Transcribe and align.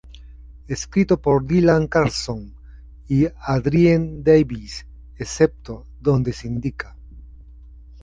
Escrito 0.67 1.21
por 1.21 1.45
Dylan 1.45 1.85
Carlson 1.85 2.55
y 3.07 3.27
Adrienne 3.39 4.23
Davies, 4.23 4.83
excepto 5.15 5.85
donde 5.99 6.33
se 6.33 6.47
indica. 6.47 6.95